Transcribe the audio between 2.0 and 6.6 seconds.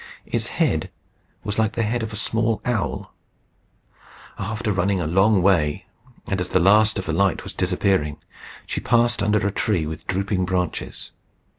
of a small owl. After running a long way, and as the